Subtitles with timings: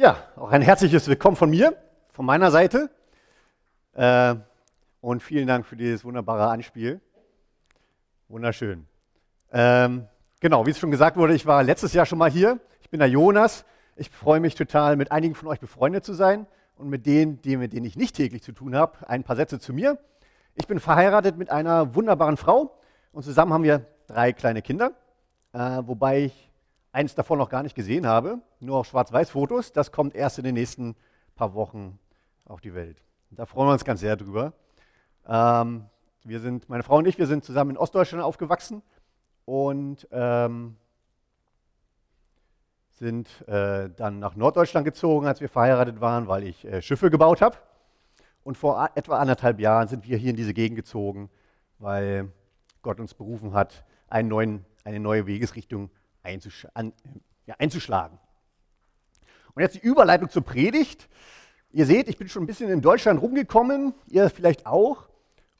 [0.00, 1.76] Ja, auch ein herzliches Willkommen von mir,
[2.12, 2.88] von meiner Seite.
[3.94, 4.36] Äh,
[5.00, 7.00] und vielen Dank für dieses wunderbare Anspiel.
[8.28, 8.86] Wunderschön.
[9.50, 10.06] Ähm,
[10.38, 12.60] genau, wie es schon gesagt wurde, ich war letztes Jahr schon mal hier.
[12.80, 13.64] Ich bin der Jonas.
[13.96, 16.46] Ich freue mich total, mit einigen von euch befreundet zu sein
[16.76, 19.58] und mit denen, die, mit denen ich nicht täglich zu tun habe, ein paar Sätze
[19.58, 19.98] zu mir.
[20.54, 22.78] Ich bin verheiratet mit einer wunderbaren Frau
[23.10, 24.92] und zusammen haben wir drei kleine Kinder,
[25.52, 26.47] äh, wobei ich
[26.92, 29.72] eins davon noch gar nicht gesehen habe, nur auf Schwarz-Weiß-Fotos.
[29.72, 30.96] Das kommt erst in den nächsten
[31.34, 31.98] paar Wochen
[32.44, 33.02] auf die Welt.
[33.30, 34.52] Da freuen wir uns ganz sehr drüber.
[35.26, 35.84] Ähm,
[36.24, 38.82] wir sind, meine Frau und ich, wir sind zusammen in Ostdeutschland aufgewachsen
[39.44, 40.76] und ähm,
[42.90, 47.40] sind äh, dann nach Norddeutschland gezogen, als wir verheiratet waren, weil ich äh, Schiffe gebaut
[47.40, 47.56] habe.
[48.42, 51.30] Und vor etwa anderthalb Jahren sind wir hier in diese Gegend gezogen,
[51.78, 52.32] weil
[52.82, 55.90] Gott uns berufen hat, neuen, eine neue Wegesrichtung
[56.28, 56.92] einzusch an,
[57.46, 58.18] ja, einzuschlagen.
[59.54, 61.08] Und jetzt die Überleitung zur Predigt.
[61.70, 65.08] Ihr seht, ich bin schon ein bisschen in Deutschland rumgekommen, ihr vielleicht auch.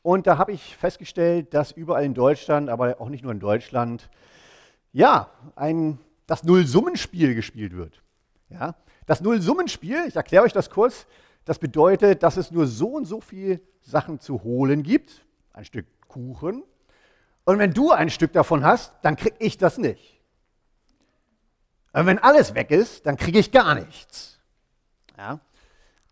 [0.03, 4.09] Und da habe ich festgestellt, dass überall in Deutschland, aber auch nicht nur in Deutschland,
[4.93, 8.03] ja, ein, das Nullsummenspiel gespielt wird.
[8.48, 8.75] Ja?
[9.06, 11.06] Das Nullsummenspiel, ich erkläre euch das kurz,
[11.45, 15.87] das bedeutet, dass es nur so und so viele Sachen zu holen gibt, ein Stück
[16.09, 16.62] Kuchen.
[17.45, 20.18] Und wenn du ein Stück davon hast, dann kriege ich das nicht.
[21.99, 24.39] Aber wenn alles weg ist, dann kriege ich gar nichts.
[25.17, 25.41] Ja?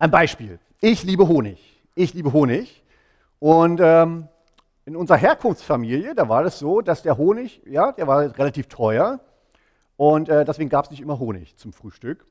[0.00, 0.58] Ein Beispiel.
[0.80, 1.80] Ich liebe Honig.
[1.94, 2.82] Ich liebe Honig.
[3.38, 4.26] Und ähm,
[4.84, 9.20] in unserer Herkunftsfamilie, da war es so, dass der Honig, ja, der war relativ teuer.
[9.96, 12.26] Und äh, deswegen gab es nicht immer Honig zum Frühstück.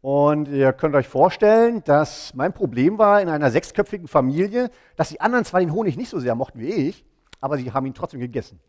[0.00, 5.20] Und ihr könnt euch vorstellen, dass mein Problem war in einer sechsköpfigen Familie, dass die
[5.20, 7.04] anderen zwar den Honig nicht so sehr mochten wie ich,
[7.40, 8.60] aber sie haben ihn trotzdem gegessen.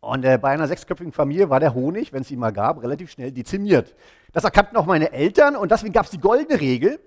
[0.00, 3.10] Und äh, bei einer sechsköpfigen Familie war der Honig, wenn es ihn mal gab, relativ
[3.10, 3.94] schnell dezimiert.
[4.32, 7.00] Das erkannten auch meine Eltern und deswegen gab es die goldene Regel.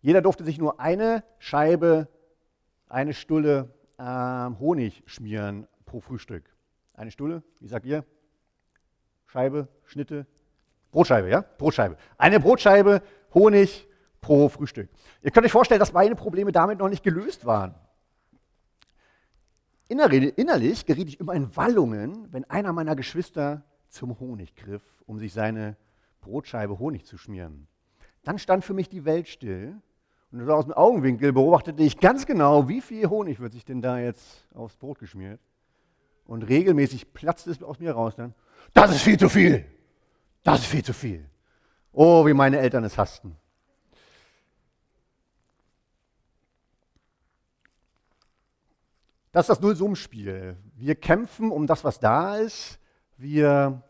[0.00, 2.08] Jeder durfte sich nur eine Scheibe,
[2.88, 4.04] eine Stulle äh,
[4.58, 6.44] Honig schmieren pro Frühstück.
[6.94, 8.04] Eine Stulle, wie sagt ihr?
[9.26, 10.26] Scheibe, Schnitte?
[10.92, 11.44] Brotscheibe, ja?
[11.58, 11.96] Brotscheibe.
[12.16, 13.02] Eine Brotscheibe
[13.34, 13.86] Honig
[14.20, 14.88] pro Frühstück.
[15.22, 17.74] Ihr könnt euch vorstellen, dass meine Probleme damit noch nicht gelöst waren.
[19.88, 25.32] Innerlich geriet ich immer in Wallungen, wenn einer meiner Geschwister zum Honig griff, um sich
[25.32, 25.76] seine
[26.20, 27.68] Brotscheibe Honig zu schmieren.
[28.24, 29.80] Dann stand für mich die Welt still
[30.32, 33.98] und aus dem Augenwinkel beobachtete ich ganz genau, wie viel Honig wird sich denn da
[33.98, 35.40] jetzt aufs Brot geschmiert.
[36.26, 38.34] Und regelmäßig platzte es aus mir raus dann,
[38.74, 39.64] das ist viel zu viel,
[40.42, 41.24] das ist viel zu viel.
[41.92, 43.36] Oh, wie meine Eltern es hassten.
[49.36, 50.56] Das ist das Nullsummspiel.
[50.76, 52.78] Wir kämpfen um das, was da ist.
[53.18, 53.82] Wir,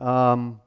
[0.00, 0.58] ähm,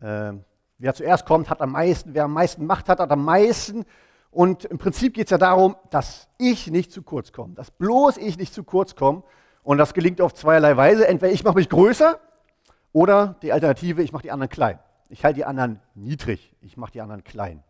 [0.00, 0.34] äh,
[0.76, 2.12] wer zuerst kommt, hat am meisten.
[2.12, 3.86] Wer am meisten Macht hat, hat am meisten.
[4.30, 7.54] Und im Prinzip geht es ja darum, dass ich nicht zu kurz komme.
[7.54, 9.22] Dass bloß ich nicht zu kurz komme.
[9.62, 11.08] Und das gelingt auf zweierlei Weise.
[11.08, 12.20] Entweder ich mache mich größer
[12.92, 14.78] oder die Alternative, ich mache die anderen klein.
[15.08, 16.54] Ich halte die anderen niedrig.
[16.60, 17.64] Ich mache die anderen klein.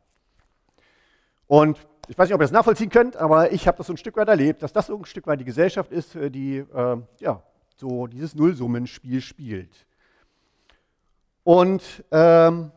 [1.47, 1.79] Und
[2.09, 4.17] ich weiß nicht, ob ihr das nachvollziehen könnt, aber ich habe das so ein Stück
[4.17, 7.43] weit erlebt, dass das so ein Stück weit die Gesellschaft ist, äh, die äh, ja,
[7.77, 9.87] so dieses Nullsummenspiel spielt.
[11.43, 12.71] Und ähm,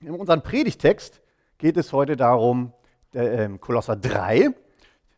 [0.00, 1.22] in unserem Predigtext
[1.58, 2.72] geht es heute darum,
[3.12, 4.50] der, äh, Kolosser 3,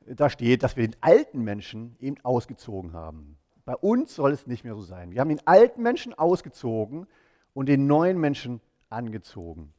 [0.07, 3.37] da steht, dass wir den alten Menschen eben ausgezogen haben.
[3.65, 5.13] Bei uns soll es nicht mehr so sein.
[5.13, 7.07] Wir haben den alten Menschen ausgezogen
[7.53, 9.75] und den neuen Menschen angezogen.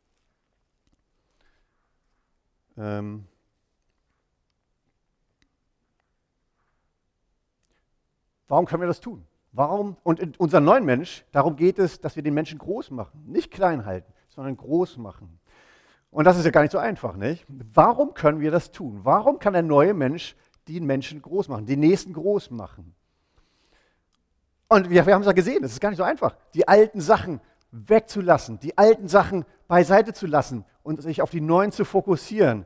[2.77, 3.25] Ähm,
[8.49, 9.25] Warum können wir das tun?
[9.53, 9.95] Warum?
[10.03, 13.23] Und in unserem neuen Mensch, darum geht es, dass wir den Menschen groß machen.
[13.25, 15.39] Nicht klein halten, sondern groß machen.
[16.11, 17.45] Und das ist ja gar nicht so einfach, nicht?
[17.47, 19.01] Warum können wir das tun?
[19.03, 20.35] Warum kann der neue Mensch
[20.67, 22.95] den Menschen groß machen, den nächsten groß machen?
[24.67, 27.01] Und wir, wir haben es ja gesehen, es ist gar nicht so einfach, die alten
[27.01, 32.65] Sachen wegzulassen, die alten Sachen beiseite zu lassen und sich auf die neuen zu fokussieren.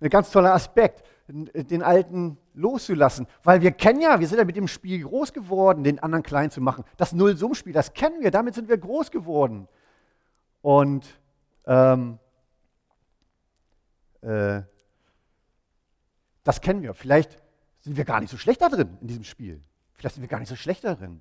[0.00, 3.26] Ein ganz toller Aspekt den Alten loszulassen.
[3.44, 6.50] Weil wir kennen ja, wir sind ja mit dem Spiel groß geworden, den anderen klein
[6.50, 6.84] zu machen.
[6.96, 9.68] Das Nullsummspiel, das kennen wir, damit sind wir groß geworden.
[10.62, 11.06] Und
[11.66, 12.18] ähm,
[14.22, 14.62] äh,
[16.42, 16.94] das kennen wir.
[16.94, 17.36] Vielleicht
[17.80, 19.62] sind wir gar nicht so schlecht da drin in diesem Spiel.
[19.94, 21.20] Vielleicht sind wir gar nicht so schlecht darin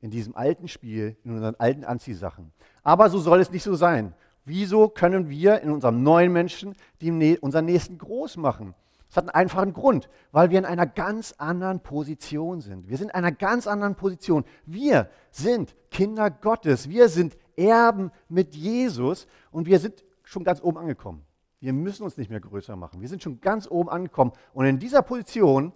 [0.00, 2.52] in diesem alten Spiel, in unseren alten Anziehsachen.
[2.82, 4.14] Aber so soll es nicht so sein.
[4.44, 8.74] Wieso können wir in unserem neuen Menschen die, unseren Nächsten groß machen?
[9.12, 12.88] Es hat einen einfachen Grund, weil wir in einer ganz anderen Position sind.
[12.88, 14.42] Wir sind in einer ganz anderen Position.
[14.64, 16.88] Wir sind Kinder Gottes.
[16.88, 21.26] Wir sind Erben mit Jesus und wir sind schon ganz oben angekommen.
[21.60, 23.02] Wir müssen uns nicht mehr größer machen.
[23.02, 24.32] Wir sind schon ganz oben angekommen.
[24.54, 25.74] Und in dieser Position,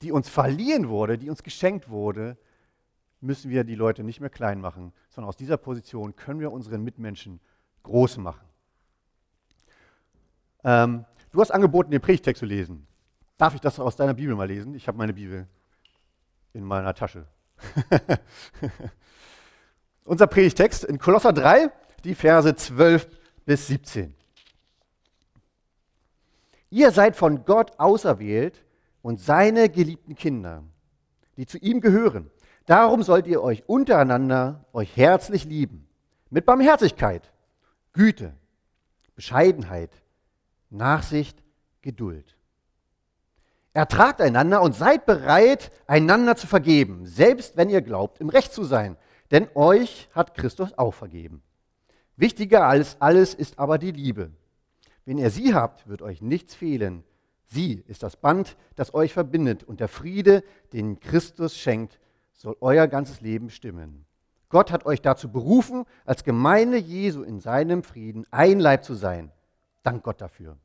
[0.00, 2.38] die uns verliehen wurde, die uns geschenkt wurde,
[3.20, 6.82] müssen wir die Leute nicht mehr klein machen, sondern aus dieser Position können wir unseren
[6.82, 7.40] Mitmenschen
[7.82, 8.46] groß machen.
[10.64, 12.86] Ähm, du hast angeboten, den Predigtext zu lesen.
[13.36, 14.74] Darf ich das aus deiner Bibel mal lesen?
[14.74, 15.46] Ich habe meine Bibel
[16.52, 17.26] in meiner Tasche.
[20.04, 21.70] Unser Predigtext in Kolosser 3,
[22.04, 23.08] die Verse 12
[23.46, 24.14] bis 17.
[26.70, 28.64] Ihr seid von Gott auserwählt
[29.02, 30.62] und seine geliebten Kinder,
[31.36, 32.30] die zu ihm gehören.
[32.66, 35.88] Darum sollt ihr euch untereinander euch herzlich lieben,
[36.28, 37.32] mit Barmherzigkeit,
[37.92, 38.32] Güte,
[39.16, 39.90] Bescheidenheit,
[40.70, 41.42] Nachsicht,
[41.82, 42.36] Geduld.
[43.72, 48.64] Ertragt einander und seid bereit, einander zu vergeben, selbst wenn ihr glaubt, im Recht zu
[48.64, 48.96] sein,
[49.30, 51.42] denn euch hat Christus auch vergeben.
[52.16, 54.32] Wichtiger als alles ist aber die Liebe.
[55.04, 57.04] Wenn ihr sie habt, wird euch nichts fehlen.
[57.46, 61.98] Sie ist das Band, das euch verbindet und der Friede, den Christus schenkt,
[62.32, 64.04] soll euer ganzes Leben bestimmen.
[64.48, 69.32] Gott hat euch dazu berufen, als Gemeinde Jesu in seinem Frieden ein Leib zu sein.
[69.82, 70.56] Dank Gott dafür.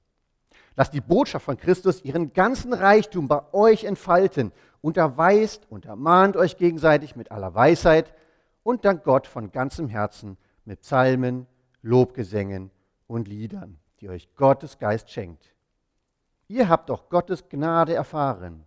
[0.76, 4.52] Lasst die Botschaft von Christus ihren ganzen Reichtum bei euch entfalten.
[4.82, 8.14] Unterweist, untermahnt euch gegenseitig mit aller Weisheit
[8.64, 11.48] und dank Gott von ganzem Herzen mit Psalmen,
[11.82, 12.72] Lobgesängen
[13.08, 15.54] und Liedern die euch Gottes Geist schenkt.
[16.48, 18.66] Ihr habt doch Gottes Gnade erfahren.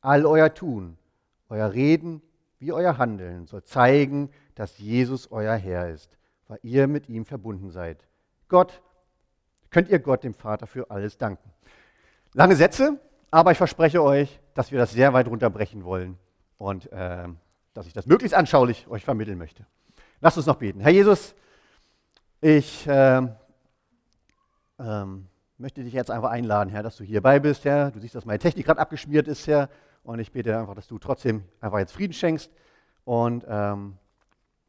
[0.00, 0.98] All euer Tun,
[1.48, 2.22] euer Reden
[2.58, 7.70] wie euer Handeln soll zeigen, dass Jesus euer Herr ist, weil ihr mit ihm verbunden
[7.70, 8.06] seid.
[8.48, 8.82] Gott,
[9.70, 11.50] könnt ihr Gott, dem Vater, für alles danken.
[12.34, 12.98] Lange Sätze,
[13.30, 16.18] aber ich verspreche euch, dass wir das sehr weit runterbrechen wollen
[16.56, 17.28] und äh,
[17.74, 19.66] dass ich das möglichst anschaulich euch vermitteln möchte.
[20.20, 20.80] Lasst uns noch beten.
[20.80, 21.34] Herr Jesus,
[22.40, 23.22] ich äh,
[24.78, 25.26] ähm,
[25.58, 27.90] möchte dich jetzt einfach einladen, Herr, dass du hierbei bist, Herr.
[27.90, 29.68] Du siehst, dass meine Technik gerade abgeschmiert ist, Herr.
[30.02, 32.50] Und ich bete einfach, dass du trotzdem einfach jetzt Frieden schenkst
[33.04, 33.98] und ähm,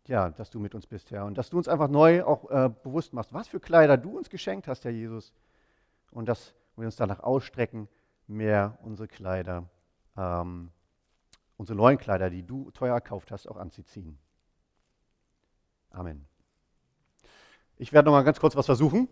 [0.09, 1.25] ja, dass du mit uns bist, Herr.
[1.25, 4.29] Und dass du uns einfach neu auch äh, bewusst machst, was für Kleider du uns
[4.29, 5.33] geschenkt hast, Herr Jesus.
[6.11, 7.88] Und dass wir uns danach ausstrecken,
[8.25, 9.69] mehr unsere Kleider,
[10.17, 10.71] ähm,
[11.57, 14.17] unsere neuen Kleider, die du teuer erkauft hast, auch anzuziehen.
[15.91, 16.25] Amen.
[17.77, 19.07] Ich werde noch mal ganz kurz was versuchen.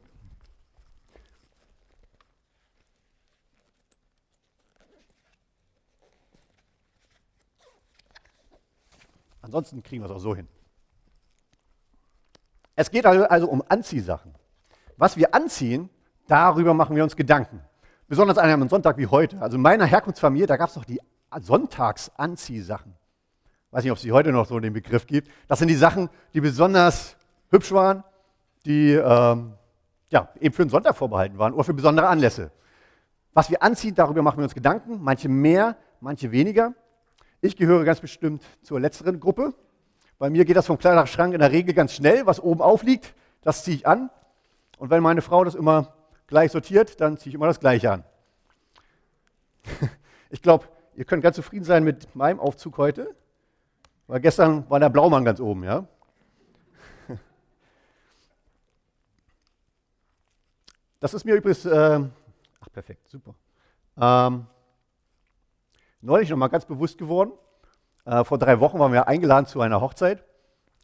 [9.44, 10.48] Ansonsten kriegen wir es auch so hin.
[12.78, 14.34] Es geht also, also um Anziehsachen.
[14.98, 15.90] Was wir anziehen,
[16.28, 17.60] darüber machen wir uns Gedanken.
[18.08, 19.42] Besonders an einem Sonntag wie heute.
[19.42, 21.02] Also in meiner Herkunftsfamilie, da gab es noch die
[21.42, 22.94] Sonntagsanziehsachen.
[23.72, 25.30] Weiß nicht, ob es die heute noch so den Begriff gibt.
[25.48, 27.18] Das sind die Sachen, die besonders
[27.50, 28.04] hübsch waren,
[28.64, 29.54] die ähm,
[30.10, 32.52] ja, eben für den Sonntag vorbehalten waren oder für besondere Anlässe.
[33.34, 35.00] Was wir anziehen, darüber machen wir uns Gedanken.
[35.02, 36.76] Manche mehr, manche weniger.
[37.42, 39.56] Ich gehöre ganz bestimmt zur letzteren Gruppe.
[40.20, 42.26] Bei mir geht das vom Kleiderschrank in der Regel ganz schnell.
[42.26, 44.10] Was oben aufliegt, das ziehe ich an.
[44.78, 45.94] Und wenn meine Frau das immer
[46.26, 48.04] gleich sortiert, dann ziehe ich immer das Gleiche an.
[50.30, 50.68] Ich glaube,
[50.98, 53.16] ihr könnt ganz zufrieden sein mit meinem Aufzug heute,
[54.08, 55.88] weil gestern war der Blaumann ganz oben, ja.
[61.00, 62.02] Das ist mir übrigens, äh,
[62.60, 63.36] ach perfekt, super.
[63.98, 64.48] Ähm,
[66.02, 67.32] neulich noch mal ganz bewusst geworden.
[68.08, 70.24] Äh, vor drei Wochen waren wir eingeladen zu einer Hochzeit.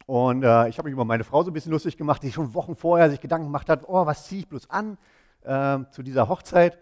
[0.04, 2.52] Und äh, ich habe mich über meine Frau so ein bisschen lustig gemacht, die schon
[2.52, 4.98] Wochen vorher sich Gedanken gemacht hat, oh, was ziehe ich bloß an
[5.42, 6.78] äh, zu dieser Hochzeit.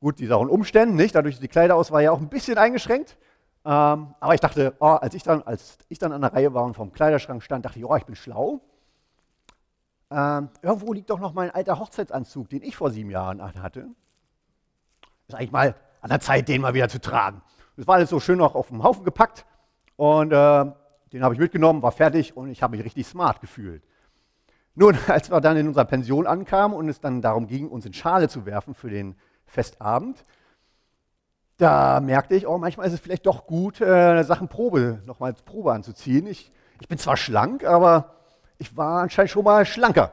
[0.00, 1.14] Gut, die Sachen Umständen, nicht?
[1.14, 3.18] Dadurch die Kleiderauswahl ja auch ein bisschen eingeschränkt.
[3.66, 6.64] Ähm, aber ich dachte, oh, als, ich dann, als ich dann an der Reihe war
[6.64, 8.62] und vom Kleiderschrank stand, dachte ich, oh, ich bin schlau.
[10.10, 13.88] Ähm, irgendwo liegt doch noch mein alter Hochzeitsanzug, den ich vor sieben Jahren hatte.
[15.26, 17.42] Ist eigentlich mal an der Zeit, den mal wieder zu tragen.
[17.76, 19.44] Das war alles so schön noch auf dem Haufen gepackt
[19.98, 20.64] und äh,
[21.12, 23.82] den habe ich mitgenommen, war fertig und ich habe mich richtig smart gefühlt.
[24.76, 27.92] Nun, als wir dann in unserer Pension ankamen und es dann darum ging, uns in
[27.92, 30.24] Schale zu werfen für den Festabend,
[31.56, 35.72] da merkte ich, oh, manchmal ist es vielleicht doch gut, äh, Sachen Probe, nochmal Probe
[35.72, 36.28] anzuziehen.
[36.28, 38.14] Ich, ich bin zwar schlank, aber
[38.58, 40.12] ich war anscheinend schon mal schlanker.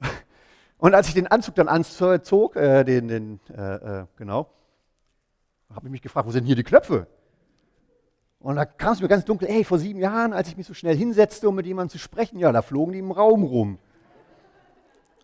[0.78, 4.48] Und als ich den Anzug dann anzog, äh, den, den äh, äh genau,
[5.74, 7.06] habe ich mich gefragt, wo sind hier die Knöpfe?
[8.42, 10.74] Und da kam es mir ganz dunkel, ey, vor sieben Jahren, als ich mich so
[10.74, 13.78] schnell hinsetzte, um mit jemandem zu sprechen, ja, da flogen die im Raum rum.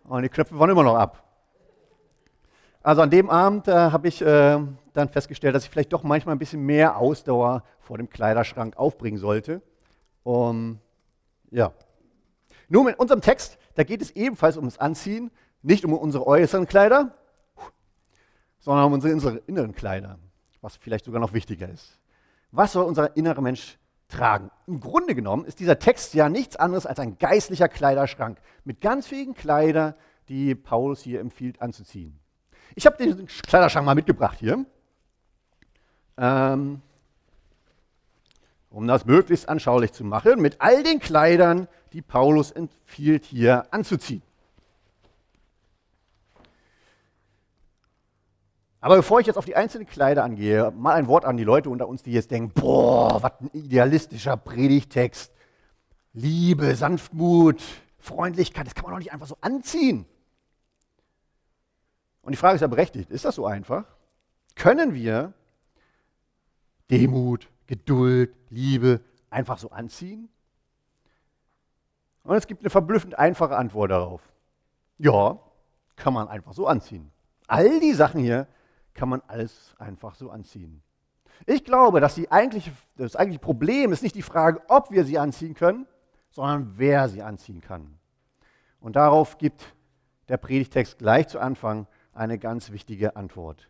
[0.05, 1.23] Und die Knöpfe waren immer noch ab.
[2.81, 4.57] also an dem Abend äh, habe ich äh,
[4.93, 9.19] dann festgestellt, dass ich vielleicht doch manchmal ein bisschen mehr Ausdauer vor dem Kleiderschrank aufbringen
[9.19, 9.61] sollte.
[10.23, 10.79] Um,
[11.51, 11.73] ja.
[12.69, 15.29] Nun, in unserem Text, da geht es ebenfalls ums Anziehen,
[15.61, 17.13] nicht um unsere äußeren Kleider,
[18.59, 20.19] sondern um unsere inneren Kleider,
[20.61, 21.99] was vielleicht sogar noch wichtiger ist.
[22.51, 23.77] Was soll unser innerer Mensch
[24.07, 24.49] tragen?
[24.65, 29.07] Im Grunde genommen ist dieser Text ja nichts anderes als ein geistlicher Kleiderschrank mit ganz
[29.07, 29.93] vielen Kleidern,
[30.29, 32.19] die Paulus hier empfiehlt anzuziehen.
[32.75, 34.65] Ich habe den Kleiderschrank mal mitgebracht hier,
[36.17, 36.81] ähm,
[38.69, 44.21] um das möglichst anschaulich zu machen, mit all den Kleidern, die Paulus empfiehlt hier anzuziehen.
[48.81, 51.69] Aber bevor ich jetzt auf die einzelnen Kleider angehe, mal ein Wort an die Leute
[51.69, 55.33] unter uns, die jetzt denken, boah, was ein idealistischer Predigtext.
[56.13, 57.61] Liebe, Sanftmut,
[57.97, 60.05] Freundlichkeit, das kann man doch nicht einfach so anziehen.
[62.21, 63.83] Und die Frage ist ja berechtigt, ist das so einfach?
[64.55, 65.33] Können wir
[66.89, 70.29] Demut, Geduld, Liebe einfach so anziehen?
[72.23, 74.21] Und es gibt eine verblüffend einfache Antwort darauf.
[74.97, 75.39] Ja,
[75.95, 77.11] kann man einfach so anziehen.
[77.47, 78.47] All die Sachen hier
[78.99, 80.83] kann man alles einfach so anziehen.
[81.45, 85.53] Ich glaube, dass eigentliche, das eigentliche Problem ist nicht die Frage, ob wir sie anziehen
[85.53, 85.87] können,
[86.31, 87.97] sondern wer sie anziehen kann.
[88.81, 89.73] Und darauf gibt
[90.27, 93.69] der Predigtext gleich zu Anfang eine ganz wichtige Antwort.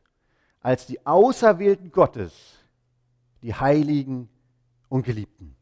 [0.61, 2.57] Als die Auserwählten Gottes,
[3.43, 4.29] die Heiligen
[4.89, 5.55] und Geliebten.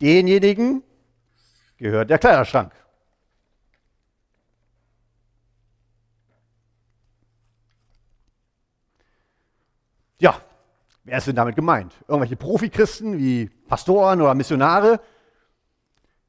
[0.00, 0.82] Denjenigen
[1.76, 2.72] gehört der Kleiderschrank.
[10.20, 10.40] Ja,
[11.04, 11.94] wer ist denn damit gemeint?
[12.08, 15.00] Irgendwelche Profikristen wie Pastoren oder Missionare?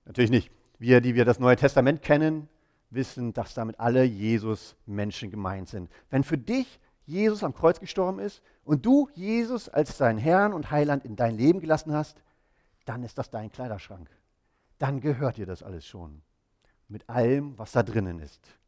[0.05, 0.51] Natürlich nicht.
[0.77, 2.47] Wir, die wir das Neue Testament kennen,
[2.89, 5.89] wissen, dass damit alle Jesus-Menschen gemeint sind.
[6.09, 10.71] Wenn für dich Jesus am Kreuz gestorben ist und du Jesus als deinen Herrn und
[10.71, 12.21] Heiland in dein Leben gelassen hast,
[12.85, 14.09] dann ist das dein Kleiderschrank.
[14.77, 16.21] Dann gehört dir das alles schon.
[16.87, 18.58] Mit allem, was da drinnen ist.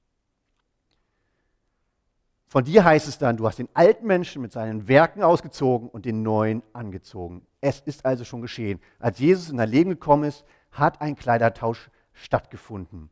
[2.52, 6.04] Von dir heißt es dann, du hast den alten Menschen mit seinen Werken ausgezogen und
[6.04, 7.48] den neuen angezogen.
[7.62, 8.82] Es ist also schon geschehen.
[9.00, 13.10] Als Jesus in dein Leben gekommen ist, hat ein Kleidertausch stattgefunden.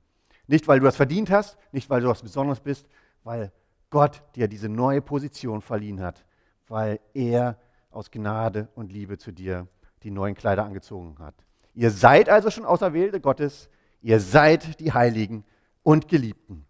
[0.48, 2.86] Nicht, weil du das verdient hast, nicht, weil du was Besonderes bist,
[3.24, 3.54] weil
[3.90, 6.26] Gott dir diese neue Position verliehen hat,
[6.68, 7.58] weil er
[7.92, 9.70] aus Gnade und Liebe zu dir
[10.04, 11.36] die neuen Kleider angezogen hat.
[11.74, 13.70] Ihr seid also schon Auserwählte Gottes,
[14.02, 15.46] ihr seid die Heiligen
[15.82, 16.66] und Geliebten.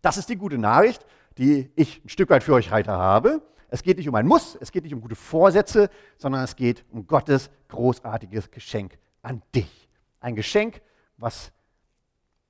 [0.00, 1.04] Das ist die gute Nachricht
[1.38, 3.42] die ich ein Stück weit für euch heute habe.
[3.68, 6.84] Es geht nicht um ein Muss, es geht nicht um gute Vorsätze, sondern es geht
[6.90, 9.88] um Gottes großartiges Geschenk an dich.
[10.20, 10.80] Ein Geschenk,
[11.16, 11.52] was,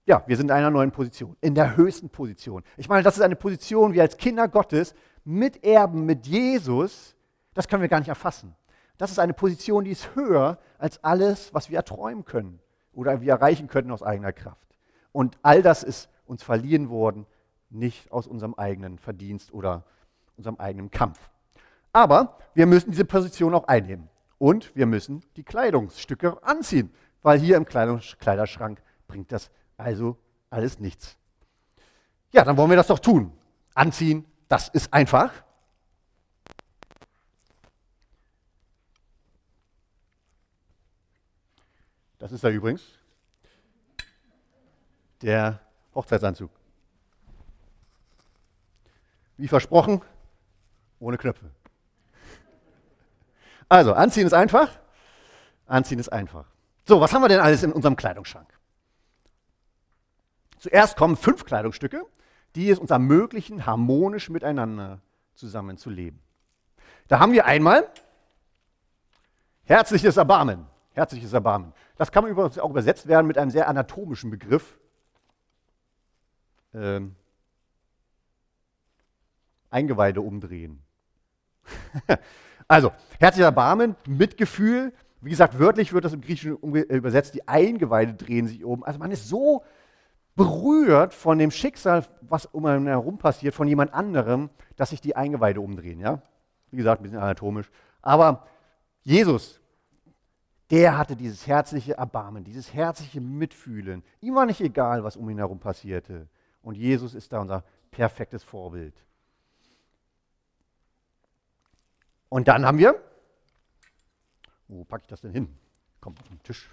[0.04, 2.62] ja, wir sind in einer neuen Position, in der höchsten Position.
[2.76, 7.16] Ich meine, das ist eine Position, wie als Kinder Gottes miterben mit Jesus,
[7.54, 8.54] das können wir gar nicht erfassen.
[8.98, 12.60] Das ist eine Position, die ist höher als alles, was wir erträumen können
[12.92, 14.76] oder wir erreichen können aus eigener Kraft.
[15.12, 17.26] Und all das ist uns verliehen worden
[17.70, 19.84] nicht aus unserem eigenen Verdienst oder
[20.36, 21.30] unserem eigenen Kampf.
[21.92, 24.08] Aber wir müssen diese Position auch einnehmen.
[24.38, 26.92] Und wir müssen die Kleidungsstücke anziehen,
[27.22, 30.18] weil hier im Kleiderschrank bringt das also
[30.50, 31.16] alles nichts.
[32.32, 33.32] Ja, dann wollen wir das doch tun.
[33.74, 35.32] Anziehen, das ist einfach.
[42.18, 42.82] Das ist da übrigens
[45.22, 45.60] der
[45.94, 46.50] Hochzeitsanzug.
[49.36, 50.02] Wie versprochen,
[50.98, 51.50] ohne Knöpfe.
[53.68, 54.70] Also, anziehen ist einfach.
[55.66, 56.46] Anziehen ist einfach.
[56.84, 58.48] So, was haben wir denn alles in unserem Kleidungsschrank?
[60.58, 62.04] Zuerst kommen fünf Kleidungsstücke,
[62.54, 65.00] die es uns ermöglichen, harmonisch miteinander
[65.34, 66.20] zusammenzuleben.
[67.08, 67.88] Da haben wir einmal
[69.64, 70.66] herzliches Erbarmen.
[70.92, 71.74] Herzliches Erbarmen.
[71.96, 74.78] Das kann übrigens auch übersetzt werden mit einem sehr anatomischen Begriff.
[76.72, 77.14] Ähm,
[79.70, 80.82] Eingeweide umdrehen.
[82.68, 84.92] also, herzlicher Erbarmen, Mitgefühl.
[85.20, 88.84] Wie gesagt, wörtlich wird das im Griechischen übersetzt, die Eingeweide drehen sich um.
[88.84, 89.64] Also man ist so
[90.36, 95.16] berührt von dem Schicksal, was um einen herum passiert, von jemand anderem, dass sich die
[95.16, 95.98] Eingeweide umdrehen.
[95.98, 96.22] Ja?
[96.70, 97.70] Wie gesagt, ein bisschen anatomisch.
[98.02, 98.46] Aber
[99.02, 99.60] Jesus,
[100.70, 104.02] der hatte dieses herzliche Erbarmen, dieses herzliche Mitfühlen.
[104.20, 106.28] Ihm war nicht egal, was um ihn herum passierte.
[106.60, 108.94] Und Jesus ist da unser perfektes Vorbild.
[112.36, 113.02] Und dann haben wir,
[114.68, 115.56] wo packe ich das denn hin?
[116.02, 116.70] Kommt auf den Tisch.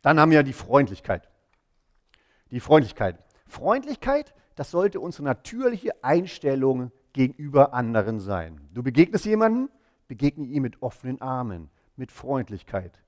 [0.00, 1.28] Dann haben wir die Freundlichkeit.
[2.50, 3.22] Die Freundlichkeit.
[3.46, 8.58] Freundlichkeit, das sollte unsere natürliche Einstellung gegenüber anderen sein.
[8.72, 9.68] Du begegnest jemanden,
[10.06, 12.98] begegne ihm mit offenen Armen, mit Freundlichkeit.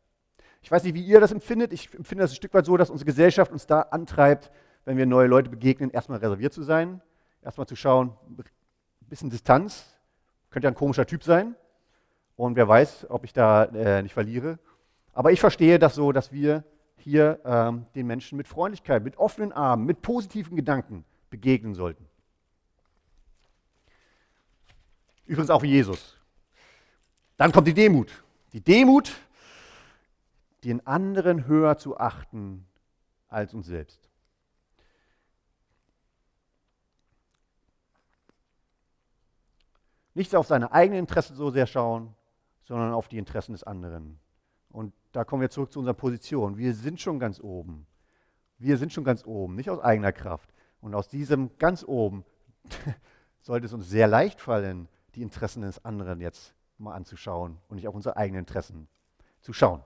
[0.60, 1.72] Ich weiß nicht, wie ihr das empfindet.
[1.72, 4.50] Ich empfinde das ein Stück weit so, dass unsere Gesellschaft uns da antreibt,
[4.84, 7.00] wenn wir neue Leute begegnen, erstmal reserviert zu sein,
[7.40, 8.44] erstmal zu schauen, ein
[9.08, 9.96] bisschen Distanz,
[10.50, 11.54] könnte ja ein komischer Typ sein.
[12.36, 14.58] Und wer weiß, ob ich da äh, nicht verliere.
[15.12, 16.64] Aber ich verstehe das so, dass wir
[16.96, 22.06] hier ähm, den Menschen mit Freundlichkeit, mit offenen Armen, mit positiven Gedanken begegnen sollten.
[25.26, 26.18] Übrigens auch wie Jesus.
[27.36, 28.22] Dann kommt die Demut.
[28.52, 29.12] Die Demut,
[30.64, 32.66] den anderen höher zu achten
[33.28, 34.09] als uns selbst.
[40.14, 42.14] Nicht auf seine eigenen Interessen so sehr schauen,
[42.64, 44.18] sondern auf die Interessen des anderen.
[44.70, 46.56] Und da kommen wir zurück zu unserer Position.
[46.56, 47.86] Wir sind schon ganz oben.
[48.58, 50.52] Wir sind schon ganz oben, nicht aus eigener Kraft.
[50.80, 52.24] Und aus diesem ganz oben
[53.40, 57.88] sollte es uns sehr leicht fallen, die Interessen des anderen jetzt mal anzuschauen und nicht
[57.88, 58.88] auf unsere eigenen Interessen
[59.40, 59.82] zu schauen.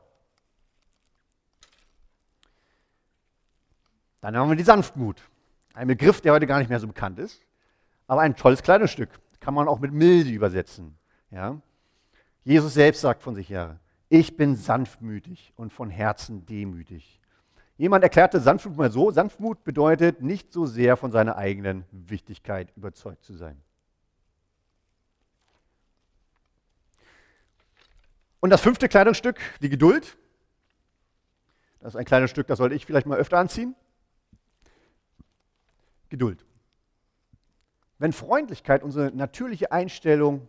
[4.20, 5.22] Dann haben wir die Sanftmut.
[5.74, 7.42] Ein Begriff, der heute gar nicht mehr so bekannt ist,
[8.06, 9.10] aber ein tolles Kleidungsstück.
[9.44, 10.96] Kann man auch mit milde übersetzen.
[11.30, 11.60] Ja?
[12.44, 17.20] Jesus selbst sagt von sich her, ich bin sanftmütig und von Herzen demütig.
[17.76, 23.22] Jemand erklärte Sanftmut mal so, Sanftmut bedeutet nicht so sehr von seiner eigenen Wichtigkeit überzeugt
[23.22, 23.60] zu sein.
[28.40, 30.16] Und das fünfte Kleidungsstück, die Geduld.
[31.80, 33.74] Das ist ein kleines Stück, das sollte ich vielleicht mal öfter anziehen.
[36.08, 36.46] Geduld.
[37.98, 40.48] Wenn Freundlichkeit unsere natürliche Einstellung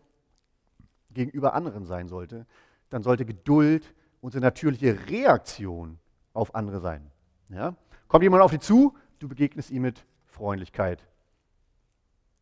[1.11, 2.45] gegenüber anderen sein sollte,
[2.89, 5.99] dann sollte Geduld unsere natürliche Reaktion
[6.33, 7.11] auf andere sein.
[7.49, 7.75] Ja?
[8.07, 11.05] Kommt jemand auf dich zu, du begegnest ihm mit Freundlichkeit.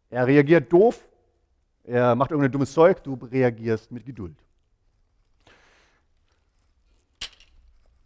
[0.09, 1.07] Er reagiert doof,
[1.83, 4.37] er macht irgendein dummes Zeug, du reagierst mit Geduld.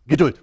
[0.07, 0.41] Geduld.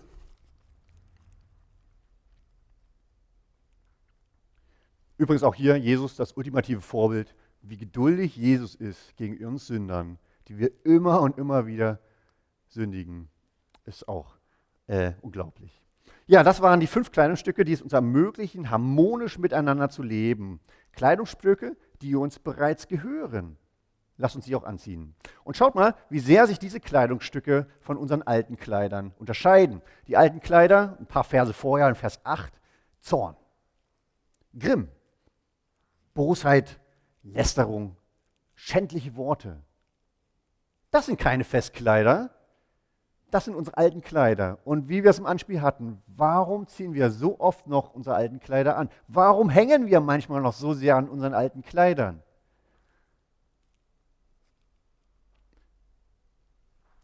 [5.17, 10.59] Übrigens auch hier Jesus das ultimative Vorbild, wie geduldig Jesus ist gegen uns Sündern, die
[10.59, 12.01] wir immer und immer wieder
[12.69, 13.29] sündigen,
[13.85, 14.37] ist auch
[14.87, 15.83] äh, unglaublich.
[16.27, 20.61] Ja, das waren die fünf Kleidungsstücke, die es uns ermöglichen, harmonisch miteinander zu leben.
[20.93, 23.57] Kleidungsstücke, die uns bereits gehören.
[24.17, 25.15] Lass uns sie auch anziehen.
[25.43, 29.83] Und schaut mal, wie sehr sich diese Kleidungsstücke von unseren alten Kleidern unterscheiden.
[30.07, 32.53] Die alten Kleider, ein paar Verse vorher, in Vers 8,
[33.01, 33.37] Zorn,
[34.57, 34.89] Grimm,
[36.15, 36.81] Bosheit,
[37.23, 37.97] Lästerung,
[38.55, 39.61] schändliche Worte.
[40.91, 42.31] Das sind keine Festkleider,
[43.35, 44.61] das sind unsere alten Kleider.
[44.65, 48.39] Und wie wir es im Anspiel hatten, warum ziehen wir so oft noch unsere alten
[48.39, 48.89] Kleider an?
[49.09, 52.23] Warum hängen wir manchmal noch so sehr an unseren alten Kleidern?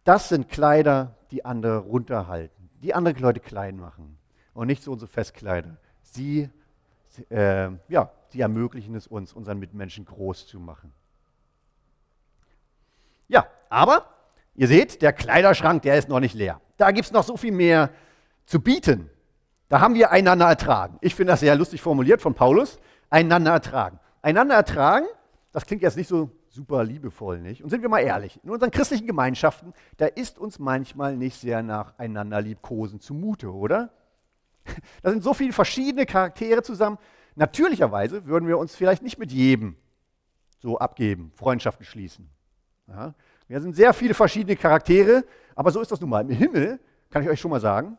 [0.05, 4.17] Das sind Kleider, die andere runterhalten, die andere Leute klein machen
[4.55, 5.79] und nicht so unsere Festkleider.
[6.03, 6.49] Sie,
[7.29, 10.93] äh, ja, sie ermöglichen es uns, unseren Mitmenschen groß zu machen.
[13.29, 14.07] Ja, aber
[14.61, 16.61] Ihr seht, der Kleiderschrank, der ist noch nicht leer.
[16.77, 17.89] Da gibt es noch so viel mehr
[18.45, 19.09] zu bieten.
[19.71, 20.99] Da haben wir einander ertragen.
[21.01, 22.79] Ich finde das sehr lustig formuliert von Paulus.
[23.09, 23.99] Einander ertragen.
[24.21, 25.07] Einander ertragen,
[25.53, 27.65] das klingt jetzt nicht so super liebevoll, nicht?
[27.65, 31.63] Und sind wir mal ehrlich, in unseren christlichen Gemeinschaften, da ist uns manchmal nicht sehr
[31.63, 33.91] nach einander liebkosen zumute, oder?
[35.03, 36.99] Da sind so viele verschiedene Charaktere zusammen.
[37.41, 39.75] Natürlicherweise würden wir uns vielleicht nicht mit jedem
[40.59, 42.29] so abgeben, Freundschaften schließen.
[42.87, 43.15] Ja?
[43.49, 45.25] Wir sind sehr viele verschiedene Charaktere,
[45.55, 46.21] aber so ist das nun mal.
[46.21, 47.97] Im Himmel, kann ich euch schon mal sagen,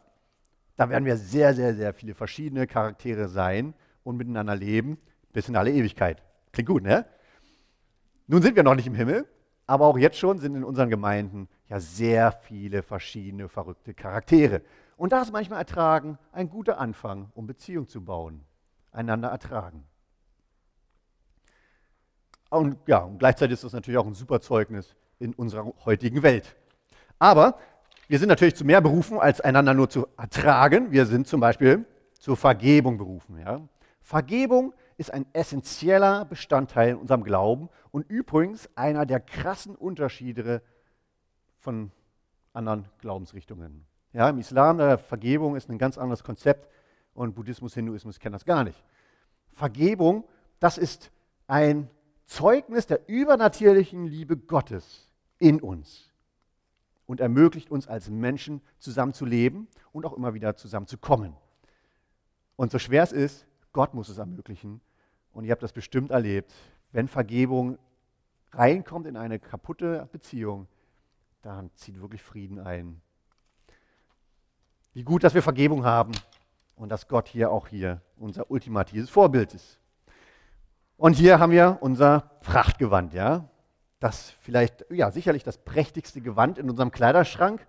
[0.76, 3.74] da werden wir sehr, sehr, sehr viele verschiedene Charaktere sein
[4.04, 5.00] und miteinander leben
[5.34, 6.22] bis in alle Ewigkeit.
[6.52, 7.08] Klingt gut, ne?
[8.28, 9.28] Nun sind wir noch nicht im Himmel,
[9.66, 14.62] aber auch jetzt schon sind in unseren Gemeinden ja sehr viele verschiedene verrückte Charaktere.
[14.98, 18.46] Und das manchmal ertragen ein guter Anfang, um Beziehung zu bauen.
[18.92, 19.84] Einander ertragen.
[22.50, 26.56] Und ja, und gleichzeitig ist das natürlich auch ein super Zeugnis in unserer heutigen Welt.
[27.18, 27.58] Aber
[28.08, 30.92] wir sind natürlich zu mehr berufen, als einander nur zu ertragen.
[30.92, 31.86] Wir sind zum Beispiel
[32.20, 33.40] zur Vergebung berufen.
[33.40, 33.62] Ja?
[34.02, 40.62] Vergebung ist ein essentieller Bestandteil in unserem Glauben und übrigens einer der krassen Unterschiede
[41.58, 41.92] von
[42.54, 43.86] anderen Glaubensrichtungen.
[44.14, 46.68] Ja, Im Islam, der Vergebung ist ein ganz anderes Konzept
[47.14, 48.84] und Buddhismus, Hinduismus kennen das gar nicht.
[49.54, 50.24] Vergebung,
[50.60, 51.12] das ist
[51.48, 51.90] ein
[52.26, 56.12] Zeugnis der übernatürlichen Liebe Gottes in uns
[57.06, 61.36] und ermöglicht uns als Menschen zusammenzuleben und auch immer wieder zusammenzukommen.
[62.56, 64.82] Und so schwer es ist, Gott muss es ermöglichen.
[65.34, 66.54] Und ihr habt das bestimmt erlebt,
[66.92, 67.78] wenn Vergebung
[68.52, 70.68] reinkommt in eine kaputte Beziehung,
[71.42, 73.02] dann zieht wirklich Frieden ein.
[74.94, 76.12] Wie gut, dass wir Vergebung haben
[76.82, 79.78] und dass Gott hier auch hier unser ultimatives Vorbild ist.
[80.98, 83.48] Und hier haben wir unser Prachtgewand, ja.
[84.00, 87.68] Das vielleicht, ja, sicherlich das prächtigste Gewand in unserem Kleiderschrank,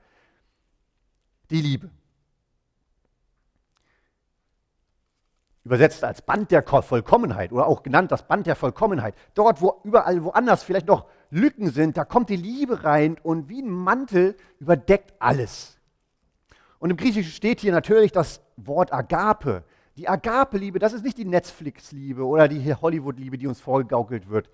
[1.51, 1.91] die Liebe.
[5.65, 9.15] Übersetzt als Band der Vollkommenheit oder auch genannt das Band der Vollkommenheit.
[9.35, 13.61] Dort, wo überall woanders vielleicht noch Lücken sind, da kommt die Liebe rein und wie
[13.61, 15.77] ein Mantel überdeckt alles.
[16.79, 19.65] Und im Griechischen steht hier natürlich das Wort Agape.
[19.97, 24.51] Die Agape-Liebe, das ist nicht die Netflix-Liebe oder die Hollywood-Liebe, die uns vorgegaukelt wird.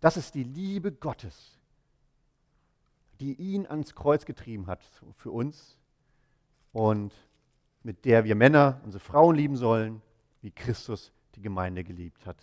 [0.00, 1.58] Das ist die Liebe Gottes,
[3.20, 4.80] die ihn ans Kreuz getrieben hat
[5.16, 5.78] für uns
[6.72, 7.12] und
[7.82, 10.02] mit der wir Männer unsere Frauen lieben sollen,
[10.40, 12.36] wie Christus die Gemeinde geliebt hat.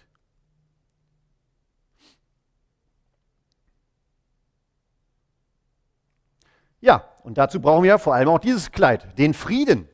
[6.82, 9.88] Ja, und dazu brauchen wir vor allem auch dieses Kleid, den Frieden,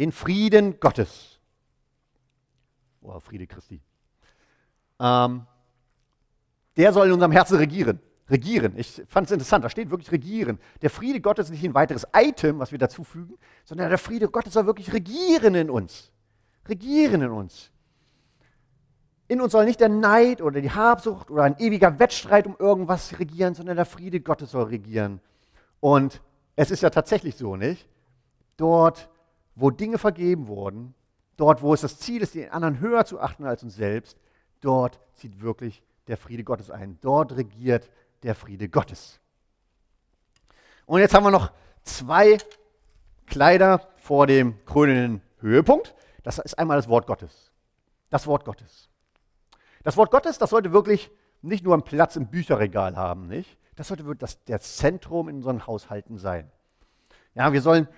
[0.00, 1.38] den Frieden Gottes.
[3.02, 3.82] Oh, Friede Christi.
[4.98, 5.46] Ähm,
[6.74, 8.00] der soll in unserem Herzen regieren.
[8.30, 8.72] Regieren.
[8.78, 10.58] Ich fand es interessant, da steht wirklich regieren.
[10.80, 14.54] Der Friede Gottes ist nicht ein weiteres Item, was wir dazufügen, sondern der Friede Gottes
[14.54, 16.10] soll wirklich regieren in uns.
[16.66, 17.70] Regieren in uns.
[19.28, 23.18] In uns soll nicht der Neid oder die Habsucht oder ein ewiger Wettstreit um irgendwas
[23.18, 25.20] regieren, sondern der Friede Gottes soll regieren.
[25.78, 26.22] Und
[26.56, 27.86] es ist ja tatsächlich so, nicht?
[28.56, 29.10] Dort,
[29.60, 30.94] wo Dinge vergeben wurden,
[31.36, 34.18] dort, wo es das Ziel ist, den anderen höher zu achten als uns selbst,
[34.60, 36.98] dort zieht wirklich der Friede Gottes ein.
[37.00, 37.90] Dort regiert
[38.22, 39.20] der Friede Gottes.
[40.86, 42.38] Und jetzt haben wir noch zwei
[43.26, 45.94] Kleider vor dem krönenden Höhepunkt.
[46.22, 47.52] Das ist einmal das Wort Gottes.
[48.10, 48.88] Das Wort Gottes.
[49.82, 51.10] Das Wort Gottes, das sollte wirklich
[51.42, 53.56] nicht nur einen Platz im Bücherregal haben, nicht?
[53.76, 56.50] Das sollte wirklich das, das Zentrum in unseren Haushalten sein.
[57.34, 57.88] Ja, wir sollen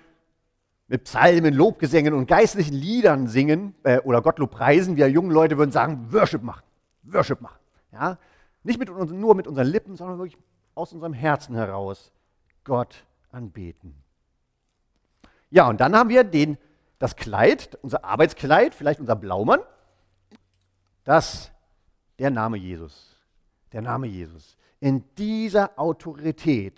[0.87, 4.97] mit Psalmen, Lobgesängen und geistlichen Liedern singen äh, oder Gottlob preisen.
[4.97, 6.63] Wir jungen Leute würden sagen, Worship machen.
[7.03, 7.59] Worship machen.
[7.91, 8.17] Ja?
[8.63, 10.37] Nicht mit, nur mit unseren Lippen, sondern wirklich
[10.75, 12.11] aus unserem Herzen heraus
[12.63, 13.95] Gott anbeten.
[15.49, 16.57] Ja, und dann haben wir den,
[16.99, 19.59] das Kleid, unser Arbeitskleid, vielleicht unser Blaumann.
[21.03, 21.51] Das,
[22.19, 23.17] der Name Jesus.
[23.71, 26.77] Der Name Jesus in dieser Autorität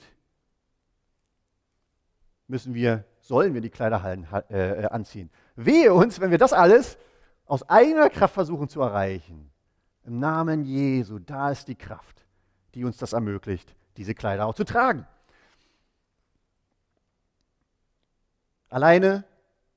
[2.46, 5.32] müssen wir, sollen wir die Kleiderhallen äh, äh, anziehen.
[5.56, 6.98] Wehe uns, wenn wir das alles
[7.46, 9.52] aus eigener Kraft versuchen zu erreichen.
[10.04, 12.24] Im Namen Jesu, da ist die Kraft,
[12.76, 15.08] die uns das ermöglicht, diese Kleider auch zu tragen.
[18.70, 19.24] Alleine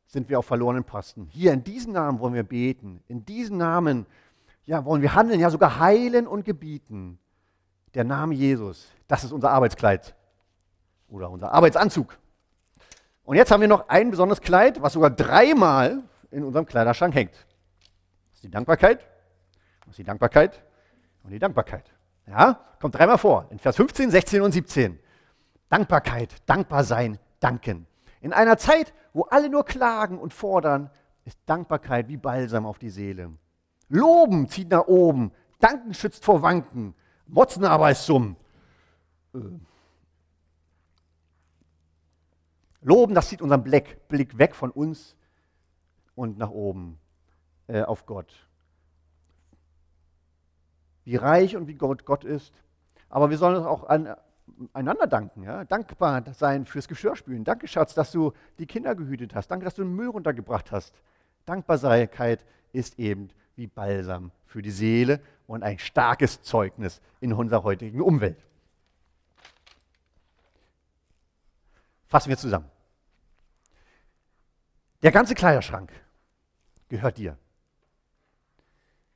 [0.06, 1.26] sind wir auf verlorenen Posten.
[1.30, 3.02] Hier in diesem Namen wollen wir beten.
[3.06, 4.06] In diesem Namen
[4.64, 7.18] ja, wollen wir handeln, ja sogar heilen und gebieten
[7.94, 10.14] der Name Jesus, das ist unser Arbeitskleid
[11.08, 12.18] oder unser Arbeitsanzug.
[13.29, 17.35] Und jetzt haben wir noch ein besonderes Kleid, was sogar dreimal in unserem Kleiderschrank hängt.
[17.35, 19.01] Das ist die Dankbarkeit,
[19.81, 20.64] das ist die Dankbarkeit
[21.25, 21.93] und die Dankbarkeit.
[22.27, 24.99] Ja, kommt dreimal vor, in Vers 15, 16 und 17.
[25.69, 27.87] Dankbarkeit, dankbar sein, danken.
[28.23, 30.88] In einer Zeit, wo alle nur klagen und fordern,
[31.27, 33.33] ist Dankbarkeit wie Balsam auf die Seele.
[33.91, 36.95] Loben zieht nach oben, danken schützt vor Wanken.
[37.27, 38.37] Motzen aber ist zum
[39.35, 39.38] äh,
[42.81, 45.17] Loben, das zieht unseren Blick, Blick weg von uns
[46.14, 46.99] und nach oben
[47.67, 48.33] äh, auf Gott.
[51.05, 52.53] Wie reich und wie Gott Gott ist.
[53.09, 54.14] Aber wir sollen auch an,
[54.73, 55.64] einander danken, ja?
[55.64, 57.45] dankbar sein fürs Geschirrspülen.
[57.45, 59.49] Danke, Schatz, dass du die Kinder gehütet hast.
[59.49, 60.95] Danke, dass du den Müll runtergebracht hast.
[61.47, 68.01] Dankbarkeit ist eben wie Balsam für die Seele und ein starkes Zeugnis in unserer heutigen
[68.01, 68.38] Umwelt.
[72.09, 72.71] Fassen wir zusammen.
[75.03, 75.92] Der ganze Kleiderschrank
[76.88, 77.37] gehört dir,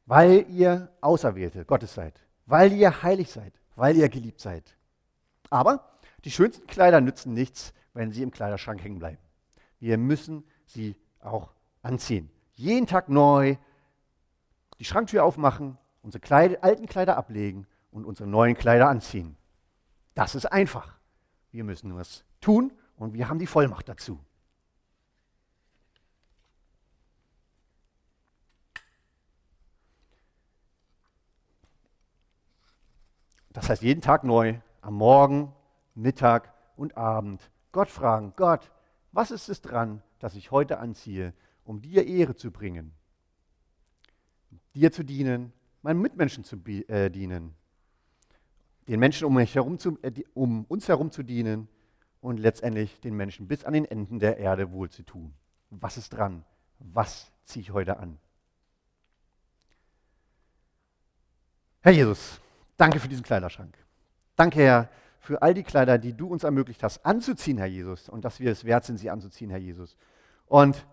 [0.06, 4.76] weil ihr Auserwählte Gottes seid, weil ihr heilig seid, weil ihr geliebt seid.
[5.50, 9.18] Aber die schönsten Kleider nützen nichts, wenn sie im Kleiderschrank hängen bleiben.
[9.80, 11.52] Wir müssen sie auch
[11.82, 12.30] anziehen.
[12.52, 13.56] Jeden Tag neu
[14.78, 19.36] die Schranktür aufmachen, unsere Kleider, alten Kleider ablegen und unsere neuen Kleider anziehen.
[20.14, 20.98] Das ist einfach.
[21.50, 24.18] Wir müssen nur es tun und wir haben die Vollmacht dazu.
[33.50, 35.52] Das heißt, jeden Tag neu, am Morgen,
[35.94, 38.70] Mittag und Abend, Gott fragen, Gott,
[39.12, 42.92] was ist es dran, dass ich heute anziehe um dir Ehre zu bringen,
[44.74, 45.52] dir zu dienen,
[45.82, 47.54] meinen Mitmenschen zu äh, dienen,
[48.88, 51.68] den Menschen um, herum zu, äh, um uns herum zu dienen
[52.22, 55.34] und letztendlich den Menschen bis an den Enden der Erde wohl zu tun.
[55.70, 56.44] Was ist dran?
[56.78, 58.18] Was ziehe ich heute an?
[61.80, 62.40] Herr Jesus,
[62.76, 63.76] danke für diesen Kleiderschrank.
[64.36, 68.24] Danke, Herr, für all die Kleider, die du uns ermöglicht hast, anzuziehen, Herr Jesus, und
[68.24, 69.96] dass wir es wert sind, sie anzuziehen, Herr Jesus.
[70.46, 70.86] Und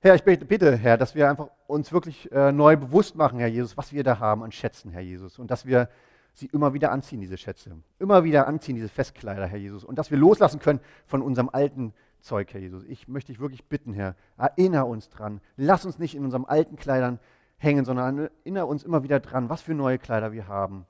[0.00, 3.76] Herr, ich bitte, Herr, dass wir einfach uns wirklich äh, neu bewusst machen, Herr Jesus,
[3.76, 5.88] was wir da haben an Schätzen, Herr Jesus, und dass wir
[6.32, 10.10] sie immer wieder anziehen, diese Schätze, immer wieder anziehen, diese Festkleider, Herr Jesus, und dass
[10.10, 12.84] wir loslassen können von unserem alten Zeug, Herr Jesus.
[12.84, 15.40] Ich möchte dich wirklich bitten, Herr, erinnere uns dran.
[15.56, 17.18] Lass uns nicht in unseren alten Kleidern
[17.56, 20.86] hängen, sondern erinnere uns immer wieder dran, was für neue Kleider wir haben.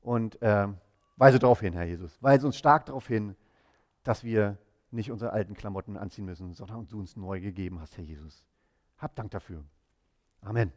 [0.00, 0.68] Und äh,
[1.16, 2.22] weise darauf hin, Herr Jesus.
[2.22, 3.36] Weise uns stark darauf hin,
[4.02, 4.56] dass wir
[4.90, 8.44] nicht unsere alten Klamotten anziehen müssen, sondern du uns neu gegeben hast, Herr Jesus.
[8.98, 9.64] Hab Dank dafür.
[10.40, 10.72] Amen.